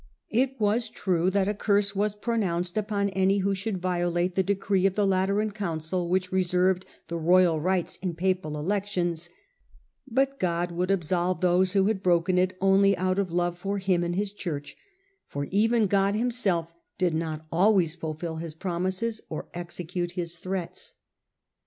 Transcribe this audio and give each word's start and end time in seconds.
It 0.31 0.59
was 0.59 0.89
true 0.89 1.29
that 1.29 1.47
a 1.47 1.53
curse 1.53 1.95
was 1.95 2.15
pronounced 2.15 2.75
upon 2.75 3.09
any 3.09 3.37
who 3.45 3.53
should 3.53 3.77
violate 3.79 4.33
the 4.33 4.41
decree 4.41 4.87
of 4.87 4.95
the 4.95 5.05
Lateran 5.05 5.51
Council 5.51 6.09
which 6.09 6.31
reserved 6.31 6.87
the 7.07 7.17
royal 7.19 7.59
rights 7.59 7.97
in 7.97 8.15
papal 8.15 8.57
elections, 8.57 9.29
but 10.07 10.39
God 10.39 10.71
would 10.71 10.89
absolve 10.89 11.41
those 11.41 11.73
who 11.73 11.85
had 11.85 12.01
broken 12.01 12.39
it 12.39 12.57
only 12.59 12.97
out 12.97 13.19
of 13.19 13.31
love 13.31 13.59
for 13.59 13.77
Him 13.77 14.03
and 14.03 14.15
His 14.15 14.33
Church, 14.33 14.75
for 15.27 15.45
even 15.51 15.85
God 15.85 16.15
Himself 16.15 16.73
did 16.97 17.13
not 17.13 17.45
always 17.51 17.93
fulfil 17.93 18.37
His 18.37 18.55
promises 18.55 19.21
or 19.29 19.49
execute 19.53 20.13
His 20.13 20.37
threats. 20.39 20.93